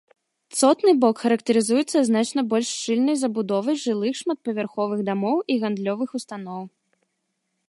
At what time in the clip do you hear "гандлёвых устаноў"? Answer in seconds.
5.67-6.63